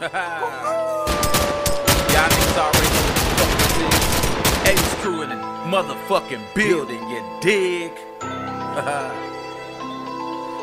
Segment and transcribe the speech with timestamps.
[0.00, 0.08] Y'all
[2.30, 3.98] niggas already know what the fuck this is.
[4.70, 5.34] Ace crew in the
[5.66, 7.90] motherfucking building, you dig?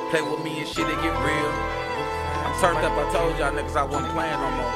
[0.10, 1.52] Play with me and shit, it get real.
[2.48, 4.72] I'm turned up, I told y'all niggas I wasn't playing no more.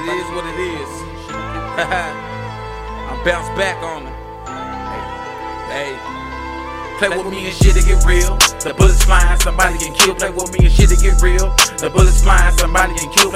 [0.00, 0.88] It is what it is.
[3.12, 4.14] I'm bounced back on them.
[5.68, 5.94] Hey.
[7.02, 8.38] Play with me and shit, it get real.
[8.62, 10.18] The bullets flying, somebody get killed.
[10.18, 11.50] Play with me and shit, it get real.
[11.82, 13.34] The bullets flying, somebody get killed.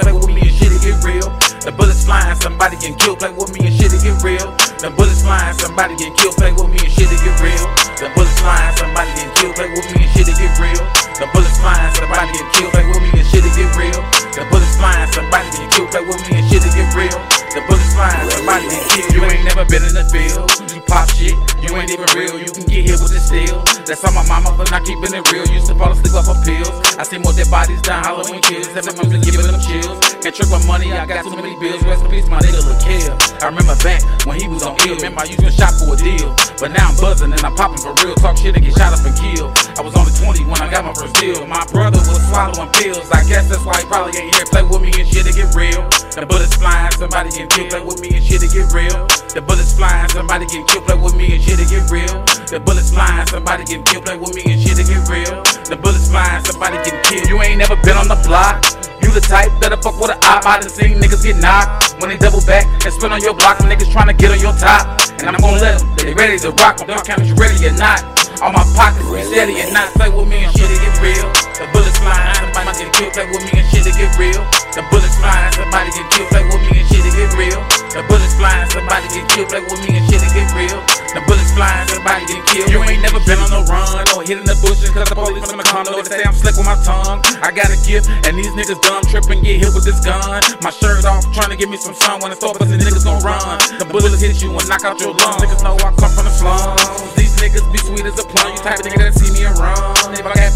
[2.47, 3.19] Somebody get killed.
[3.19, 4.47] Play with me and shit, it get real.
[4.79, 6.35] The bullets flying, somebody get killed.
[6.39, 7.67] Play with me and shit, it get real.
[7.99, 9.55] The bullets flying, somebody get killed.
[9.59, 10.83] Play with me and shit, it get real.
[11.19, 12.71] The bullets flying, somebody get killed.
[12.71, 13.99] Play with me and shit, it get real.
[14.31, 15.91] The bullets flying, somebody get killed.
[15.91, 17.19] Play with me and shit, it get real.
[17.51, 19.11] The bullets flying, somebody get killed.
[19.11, 20.76] You ain't never been in the field.
[20.87, 22.39] Pop shit, you ain't even real.
[22.39, 23.59] You can get hit with the steel.
[23.83, 25.45] That's on my mama for not keeping it real.
[25.51, 26.71] Used to fall asleep off of pills.
[26.95, 28.71] I see more dead bodies down Halloween kills.
[28.71, 29.99] Month just giving them chills.
[30.23, 31.83] Can't trick my money, I got too many bills.
[31.83, 33.13] Rest in peace, my nigga look kill.
[33.43, 34.95] I remember back when he was on ill.
[34.95, 36.31] Remember I used to shop for a deal.
[36.59, 38.15] But now I'm buzzing and I'm popping for real.
[38.15, 39.51] Talk shit and get shot up and killed.
[39.75, 41.45] I was only 20 when I got my first deal.
[41.45, 43.05] My brother was swallowing pills.
[43.11, 44.47] I guess that's why he probably ain't here.
[44.47, 45.83] Play with me and shit to get real.
[46.15, 47.69] The bullets flying, somebody get killed.
[47.69, 49.05] Play with me and shit to get real.
[49.35, 50.76] The bullets flying, somebody get killed.
[50.85, 52.11] Play with me and shit to get real.
[52.51, 54.05] The bullets flying, somebody get killed.
[54.05, 55.41] Play with me and shit to get real.
[55.65, 57.27] The bullets flying, somebody get killed.
[57.29, 58.61] You ain't never been on the block.
[59.01, 60.45] You the type that'll fuck with a op.
[60.45, 63.57] I done seen niggas get knocked when they double back and spin on your block.
[63.57, 64.99] Them niggas trying to get on your top.
[65.23, 66.79] And I'm gonna let them, they ready to rock.
[66.85, 68.03] My count you ready or not.
[68.37, 71.25] All my pockets be steady and not play with me and shit to get real.
[71.57, 73.13] The bullets flying, somebody get killed.
[73.17, 74.45] Play with me and shit to get real.
[74.77, 76.29] The bullets flying, somebody get killed.
[76.29, 77.61] Play with me and shit to get real.
[77.97, 79.49] The bullets flying, somebody get killed.
[79.51, 80.79] Play with me and shit to get real.
[81.11, 82.71] The bullets flying, somebody get killed.
[82.71, 85.59] You ain't never been on the run or hitting the bushes cause the police from
[85.59, 85.99] the condo.
[85.99, 87.19] They say I'm slick with my tongue.
[87.43, 90.39] I got a gift and these niggas dumb tripping, get hit with this gun.
[90.63, 93.19] My shirt off, trying to give me some sun when it's over, the niggas gon'
[93.27, 93.59] run.
[93.75, 95.43] The bullets hit you and knock out your lungs.
[95.43, 96.79] Niggas know I come from the slums.
[97.19, 98.55] These niggas be sweet as a plum.
[98.55, 99.57] You type of nigga that see me and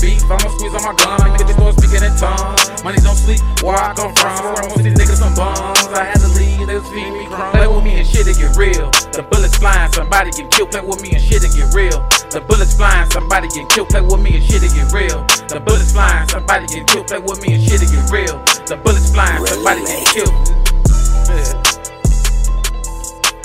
[0.01, 1.21] I'ma squeeze on my gun.
[1.29, 2.83] Make niggas start speaking in tongues.
[2.83, 4.33] Money don't sleep, where I come from.
[4.49, 5.77] Where most these niggas some bums.
[5.93, 7.53] I had to leave, was feeding me crumbs.
[7.53, 8.89] Play with me and shit to get real.
[9.13, 10.71] The bullets flying, somebody get killed.
[10.71, 12.01] Play with me and shit to get real.
[12.33, 13.89] The bullets flying, somebody get killed.
[13.89, 15.21] Play with me and shit to get real.
[15.45, 17.05] The bullets flying, somebody get killed.
[17.05, 18.41] Play with me and shit to get real.
[18.65, 20.33] The bullets flying, somebody get killed.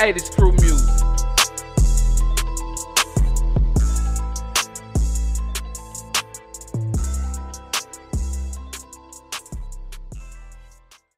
[0.00, 0.85] Hey, this crew music.